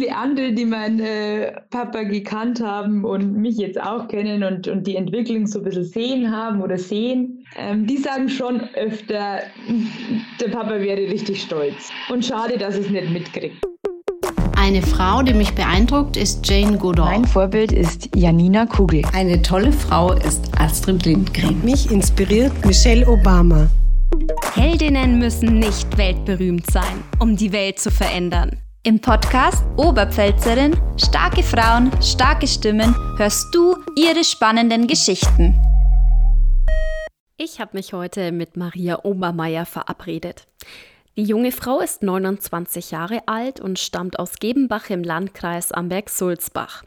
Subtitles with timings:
[0.00, 4.86] viele andere, die meinen äh, Papa gekannt haben und mich jetzt auch kennen und, und
[4.86, 9.40] die Entwicklung so ein bisschen sehen haben oder sehen, ähm, die sagen schon öfter,
[10.40, 11.90] der Papa wäre richtig stolz.
[12.08, 13.56] Und schade, dass es nicht mitkriegt.
[14.56, 17.10] Eine Frau, die mich beeindruckt, ist Jane Goodall.
[17.10, 19.02] Mein Vorbild ist Janina Kugel.
[19.12, 21.62] Eine tolle Frau ist Astrid Lindgren.
[21.62, 23.68] Mich inspiriert Michelle Obama.
[24.54, 28.56] Heldinnen müssen nicht weltberühmt sein, um die Welt zu verändern.
[28.82, 35.54] Im Podcast Oberpfälzerin, starke Frauen, starke Stimmen hörst du ihre spannenden Geschichten.
[37.36, 40.46] Ich habe mich heute mit Maria Obermeier verabredet.
[41.18, 46.82] Die junge Frau ist 29 Jahre alt und stammt aus Gebenbach im Landkreis Amberg-Sulzbach.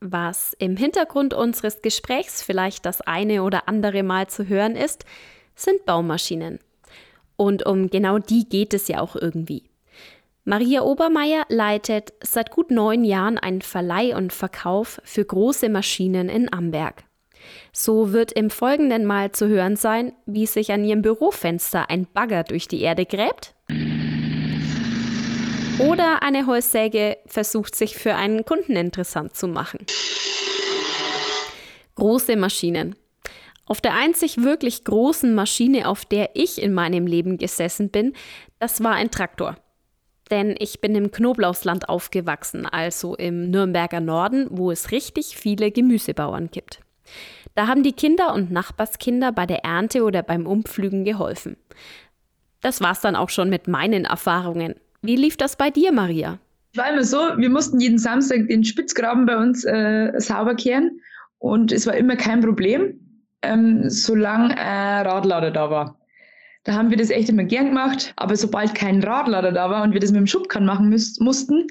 [0.00, 5.06] Was im Hintergrund unseres Gesprächs vielleicht das eine oder andere Mal zu hören ist,
[5.54, 6.58] sind Baumaschinen.
[7.36, 9.69] Und um genau die geht es ja auch irgendwie.
[10.44, 16.50] Maria Obermeier leitet seit gut neun Jahren einen Verleih und Verkauf für große Maschinen in
[16.50, 17.04] Amberg.
[17.72, 22.44] So wird im Folgenden mal zu hören sein, wie sich an ihrem Bürofenster ein Bagger
[22.44, 23.54] durch die Erde gräbt.
[25.78, 29.80] Oder eine Holzsäge versucht sich für einen Kunden interessant zu machen.
[31.96, 32.96] Große Maschinen.
[33.66, 38.14] Auf der einzig wirklich großen Maschine, auf der ich in meinem Leben gesessen bin,
[38.58, 39.56] das war ein Traktor
[40.30, 46.50] denn ich bin im Knoblauchsland aufgewachsen, also im Nürnberger Norden, wo es richtig viele Gemüsebauern
[46.50, 46.80] gibt.
[47.54, 51.56] Da haben die Kinder und Nachbarskinder bei der Ernte oder beim Umpflügen geholfen.
[52.60, 54.74] Das war's dann auch schon mit meinen Erfahrungen.
[55.02, 56.38] Wie lief das bei dir, Maria?
[56.72, 61.00] Es war immer so, wir mussten jeden Samstag den Spitzgraben bei uns äh, sauber kehren
[61.38, 63.00] und es war immer kein Problem,
[63.42, 65.99] ähm, solange ein Radlader da war.
[66.64, 68.12] Da haben wir das echt immer gern gemacht.
[68.16, 71.66] Aber sobald kein Radlader da war und wir das mit dem Schubkahn machen müß, mussten,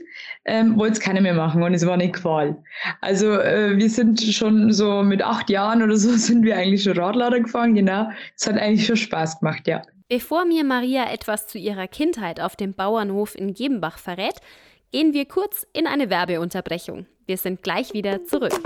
[0.45, 2.57] ähm, wollte es keiner mehr machen und es war eine Qual.
[3.01, 6.97] Also äh, wir sind schon so mit acht Jahren oder so sind wir eigentlich schon
[6.97, 8.09] Radlader gefahren, genau.
[8.35, 9.81] Es hat eigentlich schon Spaß gemacht, ja.
[10.07, 14.41] Bevor mir Maria etwas zu ihrer Kindheit auf dem Bauernhof in Gebenbach verrät,
[14.91, 17.05] gehen wir kurz in eine Werbeunterbrechung.
[17.27, 18.59] Wir sind gleich wieder zurück.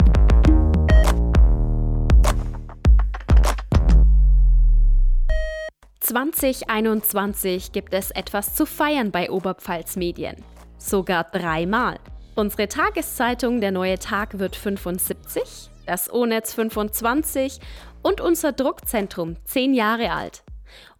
[6.03, 10.36] 2021 gibt es etwas zu feiern bei Oberpfalz Medien.
[10.78, 11.97] Sogar dreimal.
[12.36, 17.59] Unsere Tageszeitung Der Neue Tag wird 75, das O-Netz 25
[18.02, 20.44] und unser Druckzentrum 10 Jahre alt.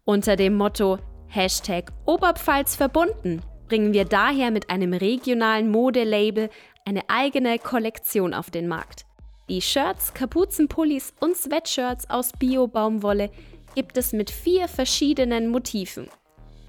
[0.06, 0.98] Unter dem Motto
[1.28, 6.48] Hashtag Oberpfalz verbunden bringen wir daher mit einem regionalen Modelabel
[6.86, 9.04] eine eigene Kollektion auf den Markt.
[9.50, 13.28] Die Shirts, Kapuzenpullis und Sweatshirts aus Bio-Baumwolle
[13.74, 16.10] gibt es mit vier verschiedenen Motiven.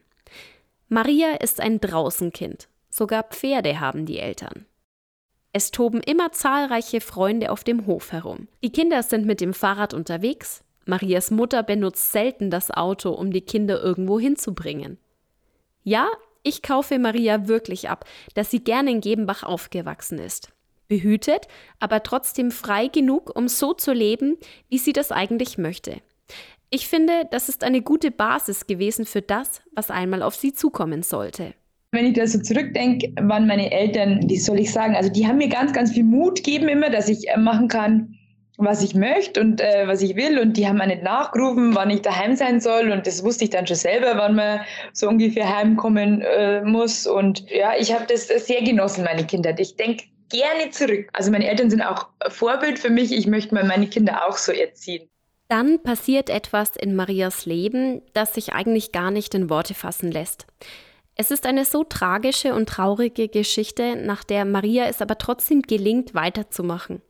[0.88, 4.66] Maria ist ein Draußenkind, sogar Pferde haben die Eltern.
[5.52, 8.48] Es toben immer zahlreiche Freunde auf dem Hof herum.
[8.62, 10.62] Die Kinder sind mit dem Fahrrad unterwegs.
[10.84, 14.98] Marias Mutter benutzt selten das Auto, um die Kinder irgendwo hinzubringen.
[15.82, 16.08] Ja,
[16.46, 20.50] ich kaufe Maria wirklich ab, dass sie gerne in Gebenbach aufgewachsen ist.
[20.88, 21.48] Behütet,
[21.80, 24.36] aber trotzdem frei genug, um so zu leben,
[24.68, 25.96] wie sie das eigentlich möchte.
[26.70, 31.02] Ich finde, das ist eine gute Basis gewesen für das, was einmal auf sie zukommen
[31.02, 31.54] sollte.
[31.92, 35.38] Wenn ich da so zurückdenke, waren meine Eltern, wie soll ich sagen, also die haben
[35.38, 38.16] mir ganz, ganz viel Mut gegeben immer, dass ich äh, machen kann,
[38.58, 40.38] was ich möchte und äh, was ich will.
[40.38, 42.90] Und die haben mir nicht nachgerufen, wann ich daheim sein soll.
[42.90, 44.60] Und das wusste ich dann schon selber, wann man
[44.92, 47.06] so ungefähr heimkommen äh, muss.
[47.06, 49.54] Und ja, ich habe das sehr genossen, meine Kinder.
[49.58, 51.08] Ich denke gerne zurück.
[51.12, 53.12] Also meine Eltern sind auch Vorbild für mich.
[53.12, 55.08] Ich möchte mal meine Kinder auch so erziehen.
[55.48, 60.46] Dann passiert etwas in Marias Leben, das sich eigentlich gar nicht in Worte fassen lässt.
[61.14, 66.14] Es ist eine so tragische und traurige Geschichte, nach der Maria es aber trotzdem gelingt,
[66.14, 67.00] weiterzumachen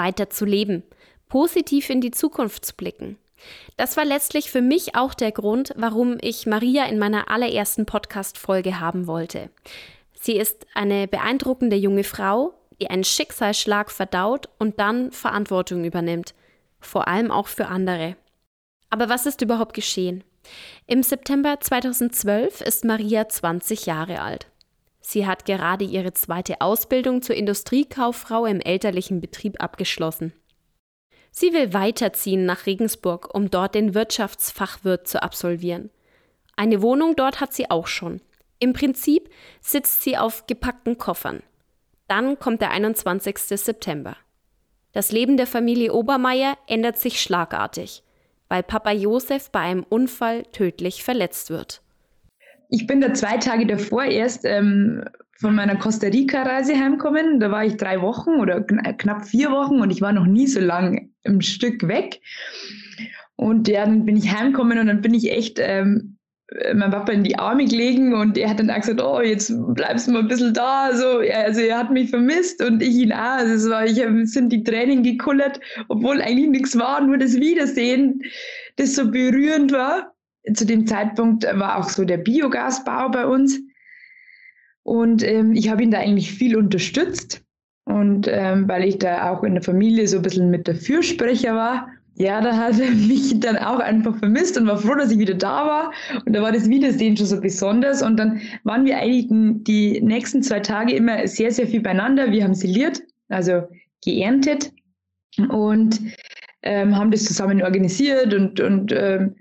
[0.00, 0.82] weiter zu leben,
[1.28, 3.18] positiv in die Zukunft zu blicken.
[3.76, 8.80] Das war letztlich für mich auch der Grund, warum ich Maria in meiner allerersten Podcast-Folge
[8.80, 9.50] haben wollte.
[10.18, 16.34] Sie ist eine beeindruckende junge Frau, die einen Schicksalsschlag verdaut und dann Verantwortung übernimmt,
[16.80, 18.16] vor allem auch für andere.
[18.88, 20.24] Aber was ist überhaupt geschehen?
[20.86, 24.49] Im September 2012 ist Maria 20 Jahre alt.
[25.00, 30.32] Sie hat gerade ihre zweite Ausbildung zur Industriekauffrau im elterlichen Betrieb abgeschlossen.
[31.30, 35.90] Sie will weiterziehen nach Regensburg, um dort den Wirtschaftsfachwirt zu absolvieren.
[36.56, 38.20] Eine Wohnung dort hat sie auch schon.
[38.58, 39.30] Im Prinzip
[39.60, 41.42] sitzt sie auf gepackten Koffern.
[42.08, 43.38] Dann kommt der 21.
[43.38, 44.16] September.
[44.92, 48.02] Das Leben der Familie Obermeier ändert sich schlagartig,
[48.48, 51.80] weil Papa Josef bei einem Unfall tödlich verletzt wird.
[52.70, 55.04] Ich bin da zwei Tage davor erst ähm,
[55.38, 57.40] von meiner Costa Rica-Reise heimgekommen.
[57.40, 60.60] Da war ich drei Wochen oder knapp vier Wochen und ich war noch nie so
[60.60, 62.20] lang im Stück weg.
[63.36, 66.18] Und ja, dann bin ich heimgekommen und dann bin ich echt ähm,
[66.74, 70.08] mein Papa in die Arme gelegen und er hat dann auch gesagt, oh, jetzt bleibst
[70.08, 70.94] du mal ein bisschen da.
[70.94, 73.38] So, also er hat mich vermisst und ich ihn auch.
[73.38, 78.22] Also es war, ich sind die Tränen gekullert, obwohl eigentlich nichts war, nur das Wiedersehen,
[78.76, 80.12] das so berührend war.
[80.54, 83.60] Zu dem Zeitpunkt war auch so der Biogasbau bei uns.
[84.82, 87.42] Und ähm, ich habe ihn da eigentlich viel unterstützt.
[87.84, 91.54] Und ähm, weil ich da auch in der Familie so ein bisschen mit der Fürsprecher
[91.54, 91.88] war,
[92.20, 95.34] ja, da hat er mich dann auch einfach vermisst und war froh, dass ich wieder
[95.34, 95.92] da war.
[96.26, 98.02] Und da war das Wiedersehen schon so besonders.
[98.02, 102.30] Und dann waren wir eigentlich die nächsten zwei Tage immer sehr, sehr viel beieinander.
[102.30, 103.62] Wir haben siliert, also
[104.04, 104.72] geerntet
[105.48, 106.00] und
[106.62, 109.36] ähm, haben das zusammen organisiert und, und ähm,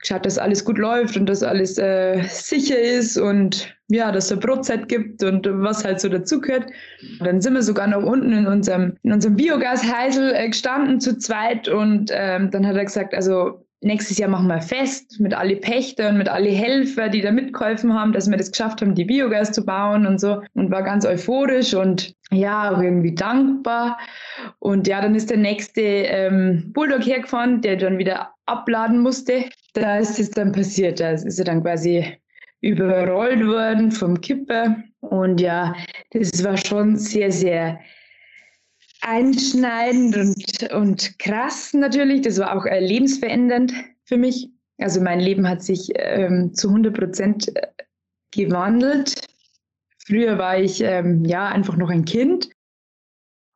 [0.00, 4.40] geschaut, dass alles gut läuft und dass alles äh, sicher ist und ja, dass es
[4.40, 6.66] Brotzeit gibt und was halt so dazugehört.
[7.20, 11.68] Dann sind wir sogar noch unten in unserem, in unserem Biogasheisel äh, gestanden zu zweit
[11.68, 16.08] und ähm, dann hat er gesagt, also nächstes Jahr machen wir fest mit alle Pächter
[16.08, 19.52] und mit alle Helfer, die da mitgeholfen haben, dass wir das geschafft haben, die Biogas
[19.52, 23.98] zu bauen und so und war ganz euphorisch und ja, auch irgendwie dankbar.
[24.58, 29.44] Und ja, dann ist der nächste ähm, Bulldog hergefahren, der dann wieder abladen musste.
[29.74, 31.00] Da ist es dann passiert.
[31.00, 32.04] Da ist er dann quasi
[32.60, 34.76] überrollt worden vom Kipper.
[35.00, 35.74] Und ja,
[36.10, 37.78] das war schon sehr, sehr
[39.06, 42.22] einschneidend und, und krass natürlich.
[42.22, 43.72] Das war auch äh, lebensverändernd
[44.04, 44.50] für mich.
[44.78, 47.68] Also mein Leben hat sich ähm, zu 100 Prozent äh,
[48.32, 49.14] gewandelt.
[50.06, 52.50] Früher war ich ähm, ja einfach noch ein Kind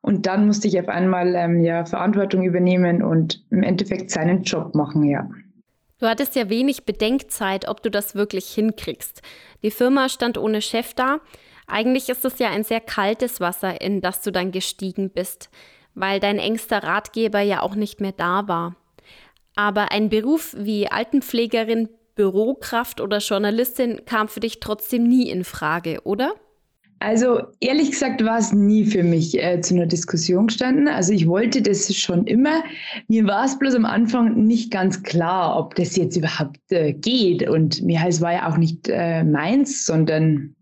[0.01, 4.73] und dann musste ich auf einmal ähm, ja Verantwortung übernehmen und im Endeffekt seinen Job
[4.73, 5.29] machen, ja.
[5.99, 9.21] Du hattest ja wenig Bedenkzeit, ob du das wirklich hinkriegst.
[9.61, 11.19] Die Firma stand ohne Chef da.
[11.71, 15.49] Eigentlich ist es ja ein sehr kaltes Wasser, in das du dann gestiegen bist,
[15.95, 18.75] weil dein engster Ratgeber ja auch nicht mehr da war.
[19.55, 26.01] Aber ein Beruf wie Altenpflegerin, Bürokraft oder Journalistin kam für dich trotzdem nie in Frage,
[26.03, 26.33] oder?
[26.99, 30.87] Also ehrlich gesagt war es nie für mich äh, zu einer Diskussion gestanden.
[30.87, 32.63] Also ich wollte das schon immer.
[33.07, 37.49] Mir war es bloß am Anfang nicht ganz klar, ob das jetzt überhaupt äh, geht.
[37.49, 40.53] Und mir es war ja auch nicht äh, meins, sondern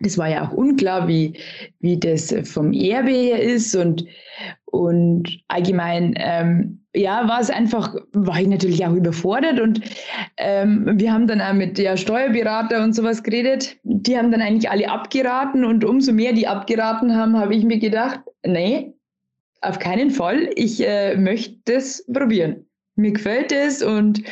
[0.00, 1.34] das war ja auch unklar, wie,
[1.80, 4.04] wie das vom Erbe her ist und,
[4.66, 9.80] und allgemein, ähm, ja, war es einfach, war ich natürlich auch überfordert und
[10.36, 13.76] ähm, wir haben dann auch mit der Steuerberater und sowas geredet.
[13.82, 17.78] Die haben dann eigentlich alle abgeraten und umso mehr die abgeraten haben, habe ich mir
[17.78, 18.94] gedacht, nee,
[19.60, 22.66] auf keinen Fall, ich äh, möchte das probieren.
[22.94, 24.22] Mir gefällt es und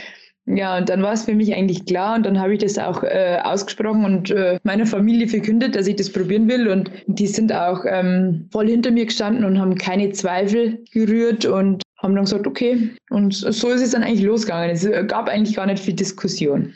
[0.47, 3.03] ja, und dann war es für mich eigentlich klar und dann habe ich das auch
[3.03, 7.53] äh, ausgesprochen und äh, meiner Familie verkündet, dass ich das probieren will und die sind
[7.53, 12.47] auch ähm, voll hinter mir gestanden und haben keine Zweifel gerührt und haben dann gesagt,
[12.47, 12.91] okay.
[13.11, 14.71] Und so ist es dann eigentlich losgegangen.
[14.71, 16.73] Es gab eigentlich gar nicht viel Diskussion.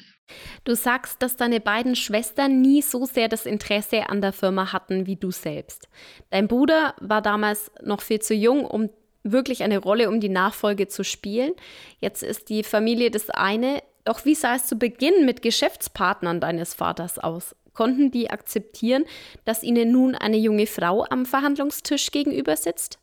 [0.65, 5.07] Du sagst, dass deine beiden Schwestern nie so sehr das Interesse an der Firma hatten
[5.07, 5.89] wie du selbst.
[6.31, 8.91] Dein Bruder war damals noch viel zu jung, um
[9.23, 11.53] wirklich eine Rolle, um die Nachfolge zu spielen.
[12.01, 13.83] Jetzt ist die Familie das eine.
[14.05, 17.55] Doch wie sah es zu Beginn mit Geschäftspartnern deines Vaters aus?
[17.75, 19.05] Konnten die akzeptieren,
[19.45, 22.99] dass ihnen nun eine junge Frau am Verhandlungstisch gegenüber sitzt?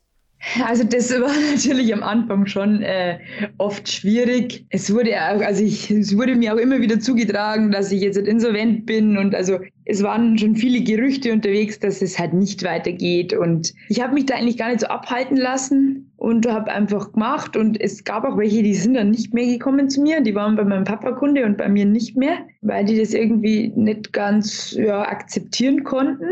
[0.65, 3.19] Also das war natürlich am Anfang schon äh,
[3.57, 4.65] oft schwierig.
[4.69, 8.85] Es wurde also ich, es wurde mir auch immer wieder zugetragen, dass ich jetzt insolvent
[8.85, 13.33] bin und also es waren schon viele Gerüchte unterwegs, dass es halt nicht weitergeht.
[13.33, 17.55] Und ich habe mich da eigentlich gar nicht so abhalten lassen und habe einfach gemacht.
[17.55, 20.57] Und es gab auch welche, die sind dann nicht mehr gekommen zu mir, die waren
[20.57, 24.73] bei meinem Papa Kunde und bei mir nicht mehr, weil die das irgendwie nicht ganz
[24.73, 26.27] ja, akzeptieren konnten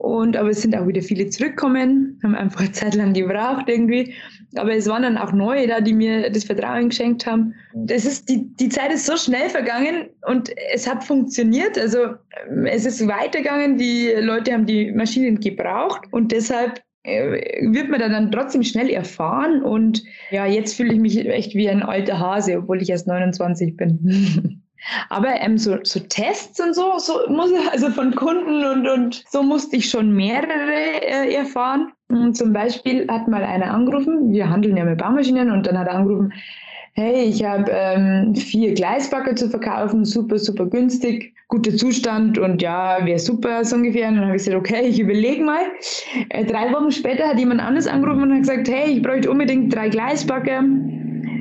[0.00, 4.14] und aber es sind auch wieder viele zurückgekommen, haben einfach eine Zeit lang gebraucht irgendwie.
[4.54, 7.54] Aber es waren dann auch neue da, die mir das Vertrauen geschenkt haben.
[7.74, 11.78] Das ist, die, die Zeit ist so schnell vergangen und es hat funktioniert.
[11.78, 12.14] Also
[12.64, 18.32] es ist weitergegangen, die Leute haben die Maschinen gebraucht und deshalb äh, wird man dann
[18.32, 22.80] trotzdem schnell erfahren und ja, jetzt fühle ich mich echt wie ein alter Hase, obwohl
[22.80, 24.59] ich erst 29 bin.
[25.08, 29.42] Aber ähm, so, so Tests und so, so muss also von Kunden und, und so
[29.42, 31.92] musste ich schon mehrere äh, erfahren.
[32.08, 35.86] Und zum Beispiel hat mal einer angerufen, wir handeln ja mit Baumaschinen und dann hat
[35.86, 36.32] er angerufen,
[36.94, 42.98] hey, ich habe ähm, vier Gleisbacker zu verkaufen, super, super günstig, guter Zustand und ja,
[43.04, 44.08] wäre super so ungefähr.
[44.08, 45.62] Und dann habe ich gesagt, okay, ich überlege mal.
[46.30, 49.74] Äh, drei Wochen später hat jemand anderes angerufen und hat gesagt, hey, ich bräuchte unbedingt
[49.74, 50.64] drei Gleisbacker.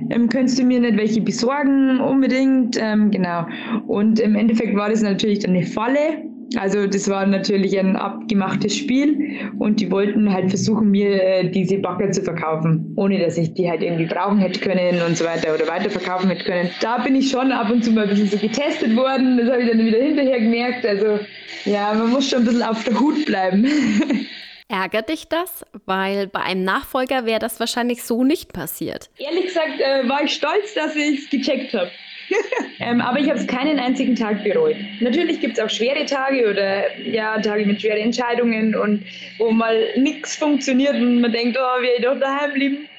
[0.10, 2.00] Ähm, könntest du mir nicht welche besorgen?
[2.00, 3.46] Unbedingt, ähm, genau.
[3.88, 6.30] Und im Endeffekt war das natürlich dann eine Falle.
[6.58, 11.78] Also das war natürlich ein abgemachtes Spiel und die wollten halt versuchen, mir äh, diese
[11.78, 15.54] Bagger zu verkaufen, ohne dass ich die halt irgendwie brauchen hätte können und so weiter
[15.54, 16.70] oder weiterverkaufen hätte können.
[16.82, 19.62] Da bin ich schon ab und zu mal ein bisschen so getestet worden, das habe
[19.62, 20.86] ich dann wieder hinterher gemerkt.
[20.88, 21.20] Also
[21.66, 23.68] ja, man muss schon ein bisschen auf der Hut bleiben.
[24.70, 25.66] Ärgert dich das?
[25.86, 29.10] Weil bei einem Nachfolger wäre das wahrscheinlich so nicht passiert.
[29.18, 31.90] Ehrlich gesagt äh, war ich stolz, dass ich es gecheckt habe.
[32.80, 34.76] ähm, aber ich habe es keinen einzigen Tag bereut.
[35.00, 39.04] Natürlich gibt es auch schwere Tage oder ja, Tage mit schweren Entscheidungen und
[39.40, 42.90] wo mal nichts funktioniert und man denkt, oh, ich doch daheim bleiben.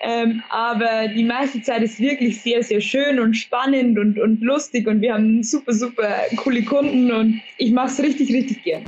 [0.00, 4.86] Ähm, aber die meiste Zeit ist wirklich sehr, sehr schön und spannend und, und lustig
[4.86, 8.84] und wir haben super, super coole Kunden und ich mache es richtig, richtig gern.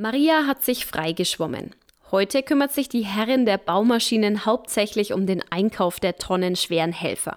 [0.00, 1.74] Maria hat sich freigeschwommen.
[2.10, 7.36] Heute kümmert sich die Herrin der Baumaschinen hauptsächlich um den Einkauf der tonnenschweren Helfer.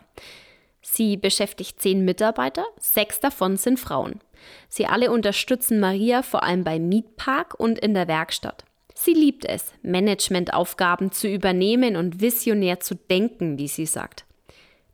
[0.81, 4.21] Sie beschäftigt zehn Mitarbeiter, sechs davon sind Frauen.
[4.69, 8.63] Sie alle unterstützen Maria vor allem beim Mietpark und in der Werkstatt.
[8.95, 14.23] Sie liebt es, Managementaufgaben zu übernehmen und visionär zu denken, wie sie sagt.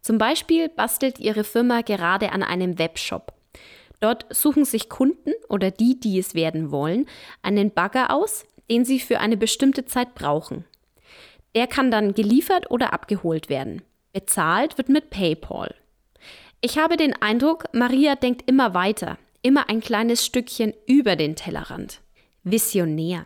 [0.01, 3.31] Zum Beispiel bastelt ihre Firma gerade an einem Webshop.
[3.99, 7.05] Dort suchen sich Kunden oder die, die es werden wollen,
[7.41, 10.65] einen Bagger aus, den sie für eine bestimmte Zeit brauchen.
[11.55, 13.81] Der kann dann geliefert oder abgeholt werden.
[14.13, 15.75] Bezahlt wird mit PayPal.
[16.61, 22.01] Ich habe den Eindruck, Maria denkt immer weiter, immer ein kleines Stückchen über den Tellerrand.
[22.43, 23.25] Visionär.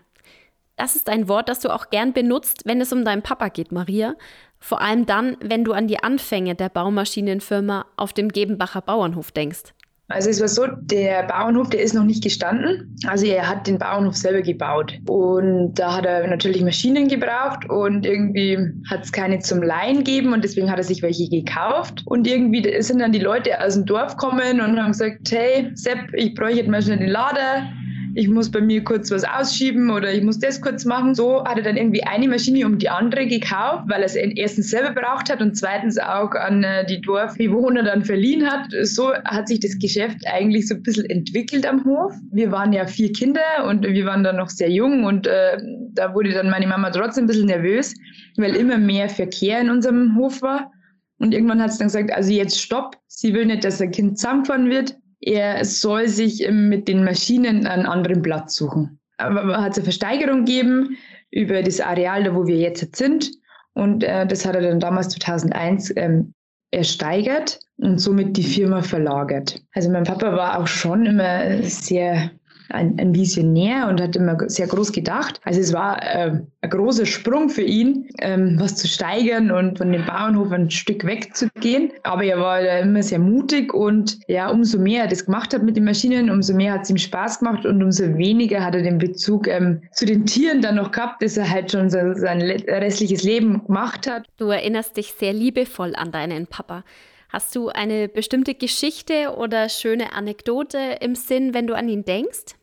[0.75, 3.71] Das ist ein Wort, das du auch gern benutzt, wenn es um deinen Papa geht,
[3.71, 4.15] Maria.
[4.59, 9.73] Vor allem dann, wenn du an die Anfänge der Baumaschinenfirma auf dem Gebenbacher Bauernhof denkst.
[10.13, 12.95] Also es war so, der Bauernhof, der ist noch nicht gestanden.
[13.07, 14.93] Also er hat den Bauernhof selber gebaut.
[15.07, 18.59] Und da hat er natürlich Maschinen gebraucht und irgendwie
[18.91, 22.03] hat es keine zum Leihen gegeben und deswegen hat er sich welche gekauft.
[22.05, 26.13] Und irgendwie sind dann die Leute aus dem Dorf gekommen und haben gesagt, hey Sepp,
[26.13, 27.67] ich bräuchte mal schnell den Lader
[28.15, 31.15] ich muss bei mir kurz was ausschieben oder ich muss das kurz machen.
[31.15, 34.69] So hat er dann irgendwie eine Maschine um die andere gekauft, weil er es erstens
[34.69, 38.67] selber braucht hat und zweitens auch an äh, die Dorfbewohner dann verliehen hat.
[38.83, 42.13] So hat sich das Geschäft eigentlich so ein bisschen entwickelt am Hof.
[42.31, 45.57] Wir waren ja vier Kinder und wir waren dann noch sehr jung und äh,
[45.93, 47.93] da wurde dann meine Mama trotzdem ein bisschen nervös,
[48.37, 50.71] weil immer mehr Verkehr in unserem Hof war.
[51.17, 54.19] Und irgendwann hat sie dann gesagt, also jetzt stopp, sie will nicht, dass ein Kind
[54.19, 58.99] zusammengefahren wird er soll sich mit den Maschinen einen anderen Platz suchen.
[59.17, 60.97] Aber hat es eine Versteigerung gegeben
[61.31, 63.31] über das Areal, da wo wir jetzt sind.
[63.73, 66.33] Und äh, das hat er dann damals 2001 ähm,
[66.71, 69.61] ersteigert und somit die Firma verlagert.
[69.73, 72.31] Also mein Papa war auch schon immer sehr
[72.69, 75.39] ein, ein Visionär und hat immer sehr groß gedacht.
[75.43, 79.91] Also es war äh, ein großer Sprung für ihn, ähm, was zu steigern und von
[79.91, 81.91] dem Bauernhof ein Stück wegzugehen.
[82.03, 85.75] Aber er war immer sehr mutig und ja, umso mehr er das gemacht hat mit
[85.75, 88.97] den Maschinen, umso mehr hat es ihm Spaß gemacht und umso weniger hat er den
[88.97, 93.23] Bezug ähm, zu den Tieren dann noch gehabt, dass er halt schon so, sein restliches
[93.23, 94.25] Leben gemacht hat.
[94.37, 96.83] Du erinnerst dich sehr liebevoll an deinen Papa.
[97.33, 102.53] Hast du eine bestimmte Geschichte oder schöne Anekdote im Sinn, wenn du an ihn denkst?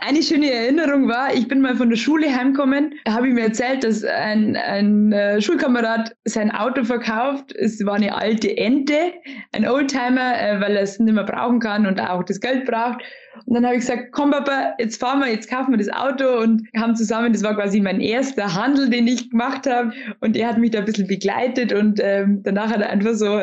[0.00, 3.84] Eine schöne Erinnerung war, ich bin mal von der Schule heimgekommen, habe ich mir erzählt,
[3.84, 7.54] dass ein, ein äh, Schulkamerad sein Auto verkauft.
[7.56, 9.12] Es war eine alte Ente,
[9.52, 13.02] ein Oldtimer, äh, weil er es nicht mehr brauchen kann und auch das Geld braucht.
[13.46, 16.38] Und dann habe ich gesagt, komm Papa, jetzt fahren wir, jetzt kaufen wir das Auto
[16.40, 19.92] und haben zusammen, das war quasi mein erster Handel, den ich gemacht habe.
[20.20, 23.40] Und er hat mich da ein bisschen begleitet und ähm, danach hat er einfach so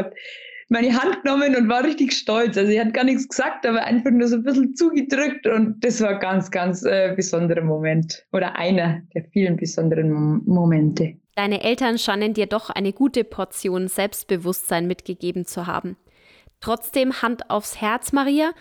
[0.70, 2.58] meine Hand genommen und war richtig stolz.
[2.58, 6.02] Also er hat gar nichts gesagt, aber einfach nur so ein bisschen zugedrückt und das
[6.02, 11.18] war ein ganz, ganz äh, besonderer Moment oder einer der vielen besonderen Mom Momente.
[11.36, 15.98] Deine Eltern scheinen dir doch eine gute Portion Selbstbewusstsein mitgegeben zu haben.
[16.62, 18.52] Trotzdem Hand aufs Herz, Maria,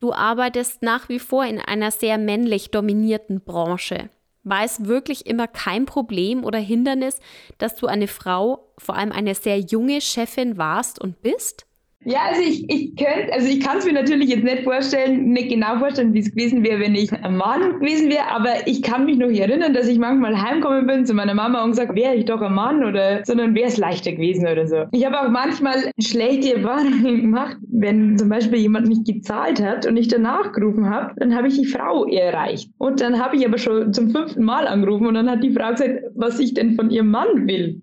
[0.00, 4.08] du arbeitest nach wie vor in einer sehr männlich dominierten Branche.
[4.44, 7.18] War es wirklich immer kein Problem oder Hindernis,
[7.58, 11.66] dass du eine Frau, vor allem eine sehr junge Chefin warst und bist?
[12.04, 15.48] Ja, also ich, ich könnte, also ich kann es mir natürlich jetzt nicht vorstellen, nicht
[15.48, 19.06] genau vorstellen, wie es gewesen wäre, wenn ich ein Mann gewesen wäre, aber ich kann
[19.06, 22.26] mich noch erinnern, dass ich manchmal heimgekommen bin zu meiner Mama und gesagt, wäre ich
[22.26, 24.84] doch ein Mann oder, sondern wäre es leichter gewesen oder so.
[24.92, 29.96] Ich habe auch manchmal schlechte Erfahrungen gemacht, wenn zum Beispiel jemand nicht gezahlt hat und
[29.96, 32.70] ich danach gerufen habe, dann habe ich die Frau erreicht.
[32.78, 35.70] Und dann habe ich aber schon zum fünften Mal angerufen und dann hat die Frau
[35.70, 37.80] gesagt, was ich denn von ihrem Mann will.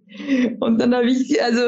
[0.60, 1.62] Und dann habe ich, also,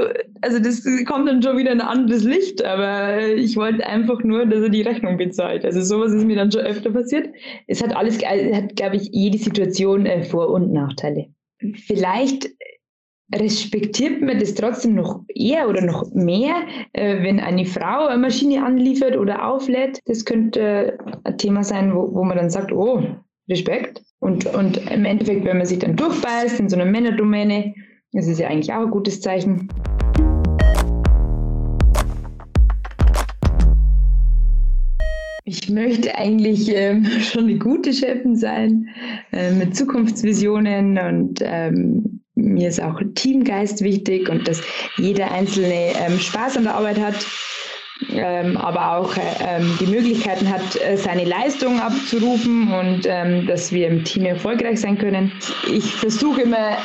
[0.44, 4.62] also das kommt dann schon wieder ein anderes Licht, aber ich wollte einfach nur, dass
[4.62, 5.66] er die Rechnung bezahlt.
[5.66, 7.30] Also sowas ist mir dann schon öfter passiert.
[7.68, 11.28] Es hat alles, hat, glaube ich, jede Situation äh, Vor- und Nachteile.
[11.76, 12.50] Vielleicht
[13.34, 16.56] respektiert man das trotzdem noch eher oder noch mehr,
[16.92, 20.00] äh, wenn eine Frau eine Maschine anliefert oder auflädt.
[20.06, 23.02] Das könnte ein Thema sein, wo, wo man dann sagt, oh,
[23.50, 24.02] Respekt.
[24.20, 27.74] Und, und im Endeffekt, wenn man sich dann durchbeißt in so einer Männerdomäne,
[28.12, 29.70] das ist ja eigentlich auch ein gutes Zeichen.
[35.54, 38.90] Ich möchte eigentlich ähm, schon eine gute Chefin sein,
[39.32, 44.64] äh, mit Zukunftsvisionen und ähm, mir ist auch Teamgeist wichtig und dass
[44.98, 47.28] jeder Einzelne ähm, Spaß an der Arbeit hat,
[48.10, 53.88] ähm, aber auch äh, die Möglichkeiten hat, äh, seine Leistung abzurufen und ähm, dass wir
[53.90, 55.32] im Team erfolgreich sein können.
[55.72, 56.78] Ich versuche immer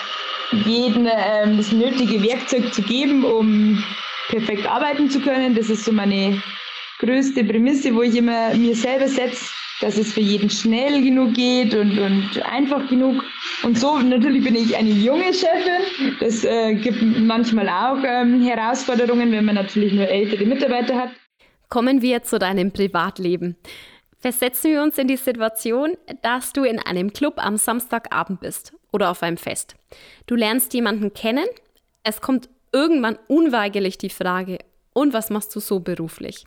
[0.67, 3.83] jedem ähm, das nötige Werkzeug zu geben, um
[4.29, 5.55] perfekt arbeiten zu können.
[5.55, 6.43] Das ist so meine
[6.99, 9.47] größte Prämisse, wo ich immer mir selber setze,
[9.81, 13.23] dass es für jeden schnell genug geht und, und einfach genug.
[13.63, 16.17] Und so natürlich bin ich eine junge Chefin.
[16.21, 21.11] Das äh, gibt manchmal auch ähm, Herausforderungen, wenn man natürlich nur ältere Mitarbeiter hat.
[21.69, 23.57] Kommen wir zu deinem Privatleben.
[24.21, 29.11] Versetzen wir uns in die Situation, dass du in einem Club am Samstagabend bist oder
[29.11, 29.77] auf einem Fest.
[30.27, 31.47] Du lernst jemanden kennen,
[32.03, 34.59] es kommt irgendwann unweigerlich die Frage,
[34.93, 36.45] und was machst du so beruflich?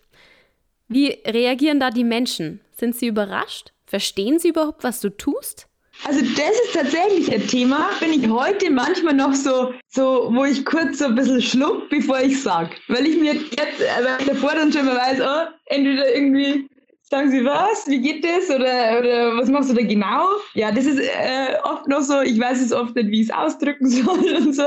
[0.91, 2.60] Wie reagieren da die Menschen?
[2.77, 3.71] Sind sie überrascht?
[3.86, 5.67] Verstehen sie überhaupt, was du tust?
[6.05, 10.65] Also das ist tatsächlich ein Thema, bin ich heute manchmal noch so, so wo ich
[10.65, 12.71] kurz so ein bisschen schluck, bevor ich sag.
[12.89, 16.67] Weil ich mir jetzt, weil ich davor dann schon mal weiß, oh, entweder irgendwie
[17.04, 17.88] Sagen Sie was?
[17.88, 18.49] Wie geht das?
[18.49, 20.27] Oder, oder was machst du da genau?
[20.54, 23.36] Ja, das ist äh, oft noch so, ich weiß es oft nicht, wie ich es
[23.36, 24.63] ausdrücken soll und so.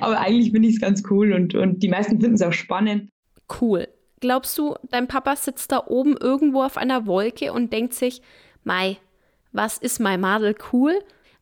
[0.00, 3.10] Aber eigentlich finde ich es ganz cool und, und die meisten finden es auch spannend.
[3.60, 3.88] Cool.
[4.22, 8.22] Glaubst du, dein Papa sitzt da oben irgendwo auf einer Wolke und denkt sich,
[8.62, 8.98] Mai,
[9.50, 10.96] was ist mein Madel cool?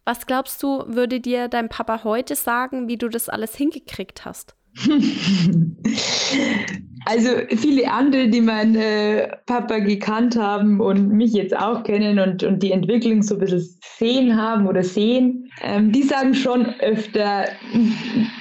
[0.07, 4.55] Was glaubst du, würde dir dein Papa heute sagen, wie du das alles hingekriegt hast?
[7.07, 12.43] Also viele andere, die meinen äh, Papa gekannt haben und mich jetzt auch kennen und,
[12.43, 17.47] und die Entwicklung so ein bisschen sehen haben oder sehen, ähm, die sagen schon öfter,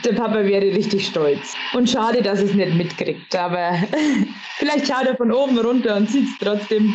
[0.06, 1.56] der Papa wäre richtig stolz.
[1.74, 3.36] Und schade, dass es nicht mitkriegt.
[3.36, 3.76] Aber
[4.58, 6.94] vielleicht schaut er von oben runter und sieht es trotzdem.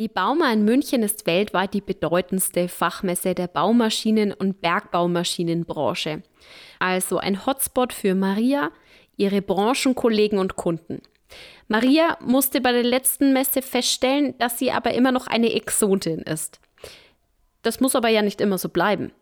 [0.00, 6.22] Die Bauma in München ist weltweit die bedeutendste Fachmesse der Baumaschinen- und Bergbaumaschinenbranche.
[6.78, 8.70] Also ein Hotspot für Maria,
[9.18, 11.02] ihre Branchenkollegen und Kunden.
[11.68, 16.60] Maria musste bei der letzten Messe feststellen, dass sie aber immer noch eine Exotin ist.
[17.60, 19.12] Das muss aber ja nicht immer so bleiben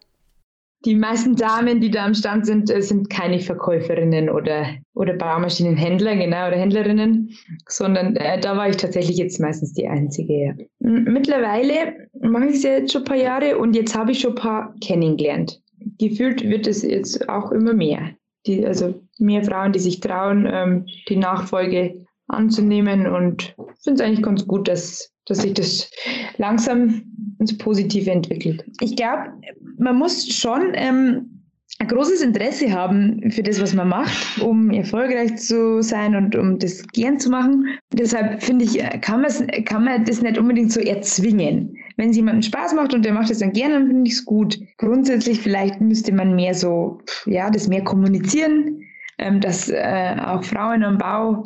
[0.85, 6.17] die meisten Damen, die da am Stand sind, äh, sind keine Verkäuferinnen oder, oder Baumaschinenhändler,
[6.17, 7.31] genau, oder Händlerinnen,
[7.69, 10.33] sondern äh, da war ich tatsächlich jetzt meistens die Einzige.
[10.35, 10.55] Ja.
[10.79, 14.33] Mittlerweile mache ich es ja jetzt schon ein paar Jahre und jetzt habe ich schon
[14.33, 15.61] ein paar kennengelernt.
[15.99, 18.11] Gefühlt wird es jetzt auch immer mehr.
[18.47, 24.07] Die, also mehr Frauen, die sich trauen, ähm, die Nachfolge anzunehmen und ich finde es
[24.07, 25.91] eigentlich ganz gut, dass, dass sich das
[26.37, 27.08] langsam
[27.39, 28.65] ins Positive entwickelt.
[28.81, 29.33] Ich glaube,
[29.79, 31.39] man muss schon ähm,
[31.81, 36.59] ein großes Interesse haben für das, was man macht, um erfolgreich zu sein und um
[36.59, 37.67] das gern zu machen.
[37.93, 39.25] Deshalb finde ich, kann,
[39.65, 41.77] kann man das nicht unbedingt so erzwingen.
[41.97, 44.25] Wenn es jemandem Spaß macht und der macht das dann gerne, dann finde ich es
[44.25, 44.59] gut.
[44.79, 48.83] Grundsätzlich vielleicht müsste man mehr so, ja, das mehr kommunizieren,
[49.19, 51.45] ähm, dass äh, auch Frauen am Bau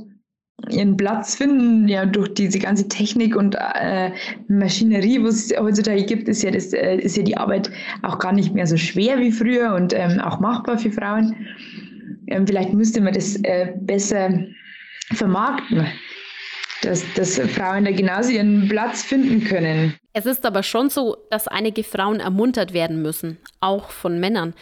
[0.71, 4.13] ihren Platz finden, ja, durch diese ganze Technik und äh,
[4.49, 7.71] Maschinerie, was es heutzutage gibt, ist ja, das, äh, ist ja die Arbeit
[8.03, 11.35] auch gar nicht mehr so schwer wie früher und ähm, auch machbar für Frauen.
[12.29, 14.45] Ähm, vielleicht müsste man das äh, besser
[15.13, 15.87] vermarkten,
[16.83, 19.95] dass, dass Frauen da genauso ihren Platz finden können.
[20.13, 24.55] Es ist aber schon so, dass einige Frauen ermuntert werden müssen, auch von Männern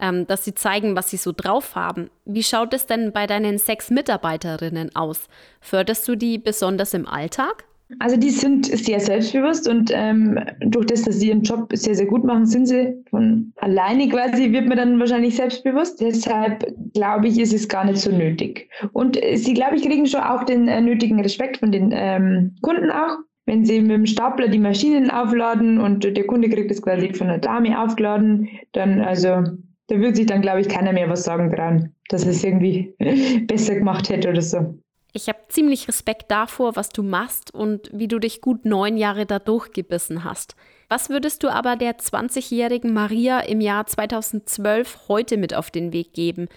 [0.00, 2.10] ähm, dass sie zeigen, was sie so drauf haben.
[2.24, 5.28] Wie schaut es denn bei deinen sechs Mitarbeiterinnen aus?
[5.60, 7.64] Förderst du die besonders im Alltag?
[8.00, 12.06] Also die sind sehr selbstbewusst und ähm, durch das, dass sie ihren Job sehr, sehr
[12.06, 16.00] gut machen, sind sie von alleine quasi, wird man dann wahrscheinlich selbstbewusst.
[16.00, 18.68] Deshalb glaube ich, ist es gar nicht so nötig.
[18.92, 22.90] Und sie, glaube ich, kriegen schon auch den äh, nötigen Respekt von den ähm, Kunden
[22.90, 23.18] auch.
[23.48, 27.28] Wenn sie mit dem Stapler die Maschinen aufladen und der Kunde kriegt es quasi von
[27.28, 29.44] der Dame aufgeladen, dann also
[29.88, 32.94] da würde sich dann, glaube ich, keiner mehr was sagen dran, dass es irgendwie
[33.46, 34.78] besser gemacht hätte oder so.
[35.12, 39.24] Ich habe ziemlich Respekt davor, was du machst und wie du dich gut neun Jahre
[39.24, 40.56] da durchgebissen hast.
[40.88, 46.12] Was würdest du aber der 20-jährigen Maria im Jahr 2012 heute mit auf den Weg
[46.12, 46.48] geben?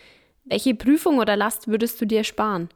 [0.44, 2.70] Welche Prüfung oder Last würdest du dir sparen?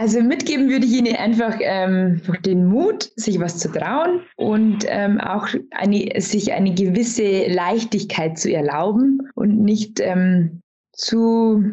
[0.00, 5.20] Also mitgeben würde ich Ihnen einfach ähm, den Mut, sich was zu trauen und ähm,
[5.20, 11.64] auch eine, sich eine gewisse Leichtigkeit zu erlauben und nicht ähm, zu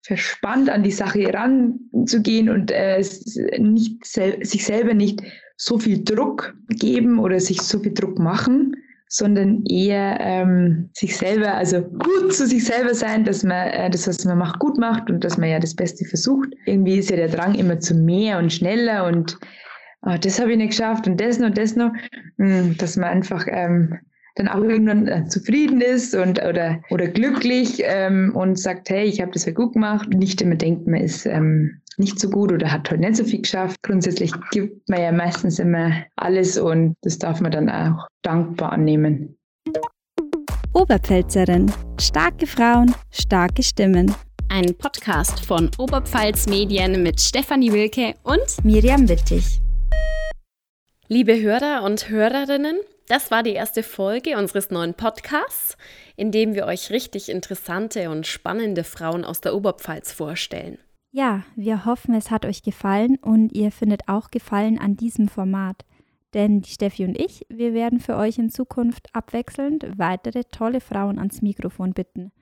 [0.00, 3.04] verspannt an die Sache ranzugehen und äh,
[3.58, 5.22] nicht sel sich selber nicht
[5.58, 8.76] so viel Druck geben oder sich so viel Druck machen,
[9.16, 14.08] sondern eher ähm, sich selber, also gut zu sich selber sein, dass man äh, das,
[14.08, 16.48] was man macht, gut macht und dass man ja das Beste versucht.
[16.66, 19.38] Irgendwie ist ja der Drang immer zu mehr und schneller und
[20.02, 21.92] oh, das habe ich nicht geschafft und das noch, das noch,
[22.38, 24.00] hm, dass man einfach ähm,
[24.34, 29.20] dann auch irgendwann äh, zufrieden ist und oder oder glücklich ähm, und sagt, hey, ich
[29.20, 30.08] habe das ja gut gemacht.
[30.08, 33.42] Nicht immer denkt, man ist ähm, nicht so gut oder hat heute nicht so viel
[33.42, 33.80] geschafft.
[33.82, 39.36] Grundsätzlich gibt man ja meistens immer alles und das darf man dann auch dankbar annehmen.
[40.72, 41.70] Oberpfälzerin.
[42.00, 44.12] Starke Frauen, starke Stimmen.
[44.48, 49.60] Ein Podcast von Oberpfalz Medien mit Stefanie Wilke und Miriam Wittig.
[51.08, 52.76] Liebe Hörer und Hörerinnen,
[53.08, 55.76] das war die erste Folge unseres neuen Podcasts,
[56.16, 60.78] in dem wir euch richtig interessante und spannende Frauen aus der Oberpfalz vorstellen.
[61.10, 65.84] Ja, wir hoffen, es hat euch gefallen und ihr findet auch Gefallen an diesem Format.
[66.34, 71.18] Denn die Steffi und ich, wir werden für euch in Zukunft abwechselnd weitere tolle Frauen
[71.18, 72.32] ans Mikrofon bitten.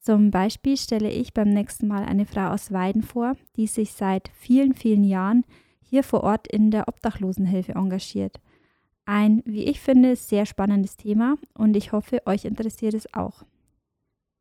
[0.00, 4.28] Zum Beispiel stelle ich beim nächsten Mal eine Frau aus Weiden vor, die sich seit
[4.34, 5.44] vielen, vielen Jahren
[5.80, 8.40] hier vor Ort in der Obdachlosenhilfe engagiert.
[9.10, 13.42] Ein, wie ich finde, sehr spannendes Thema und ich hoffe, euch interessiert es auch.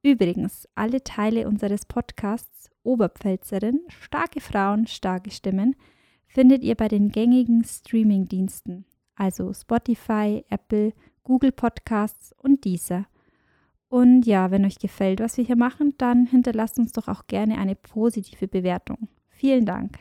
[0.04, 5.78] Übrigens, alle Teile unseres Podcasts Oberpfälzerin, starke Frauen, starke Stimmen,
[6.28, 8.84] findet ihr bei den gängigen Streaming-Diensten,
[9.16, 10.92] also Spotify, Apple,
[11.24, 13.06] Google Podcasts und dieser.
[13.88, 17.58] Und ja, wenn euch gefällt, was wir hier machen, dann hinterlasst uns doch auch gerne
[17.58, 19.08] eine positive Bewertung.
[19.30, 20.00] Vielen Dank.